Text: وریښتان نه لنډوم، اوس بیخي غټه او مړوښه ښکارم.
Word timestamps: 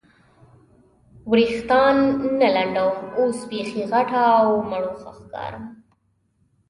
وریښتان 1.29 1.95
نه 2.39 2.47
لنډوم، 2.55 2.97
اوس 3.19 3.37
بیخي 3.49 3.81
غټه 3.91 4.21
او 4.39 4.49
مړوښه 4.69 5.11
ښکارم. 5.19 5.65